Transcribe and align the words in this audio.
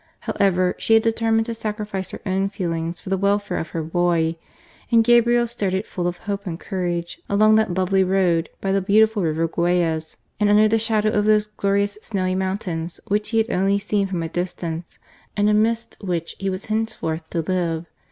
But 0.35 0.81
she 0.81 0.95
had 0.95 1.03
determined 1.03 1.45
to 1.45 1.53
sacrifice 1.53 2.09
her 2.09 2.21
own 2.25 2.49
feelings 2.49 2.99
for 2.99 3.11
the 3.11 3.19
welfare 3.19 3.57
of 3.59 3.69
her 3.69 3.83
boy, 3.83 4.35
and 4.91 5.03
Gabriel 5.03 5.45
started 5.45 5.85
full 5.85 6.07
of 6.07 6.17
hope 6.25 6.47
and 6.47 6.59
courage 6.59 7.21
along 7.29 7.53
that 7.57 7.75
lovely 7.75 8.03
road, 8.03 8.49
by 8.61 8.71
the 8.71 8.81
beautiful 8.81 9.21
river 9.21 9.47
Guayas 9.47 10.17
and 10.39 10.49
under 10.49 10.67
the 10.67 10.79
shadow 10.79 11.09
of 11.09 11.25
those 11.25 11.45
glorious 11.45 11.99
snowy 12.01 12.33
mountains 12.33 12.99
which 13.09 13.29
he 13.29 13.37
had 13.37 13.51
only 13.51 13.77
seen 13.77 14.07
from 14.07 14.23
a 14.23 14.27
distance, 14.29 14.97
and 15.37 15.51
amidst 15.51 15.97
which 16.01 16.35
he 16.39 16.49
was 16.49 16.65
henceforth 16.65 17.29
to 17.29 17.41
live. 17.43 17.85